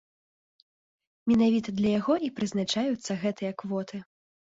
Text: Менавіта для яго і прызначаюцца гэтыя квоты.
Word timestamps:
Менавіта 1.31 1.69
для 1.81 1.91
яго 1.99 2.13
і 2.29 2.31
прызначаюцца 2.39 3.19
гэтыя 3.25 3.51
квоты. 3.61 4.01